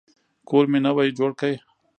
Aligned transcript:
کور 0.49 0.65
مي 0.71 0.79
نوی 0.85 1.09
جوړ 1.17 1.31
کی. 1.39 1.53